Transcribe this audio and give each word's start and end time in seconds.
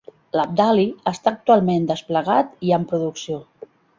L'Abdali 0.39 0.85
està 1.11 1.33
actualment 1.35 1.85
desplegat 1.91 2.57
i 2.69 2.75
en 2.81 2.91
producció. 2.95 3.41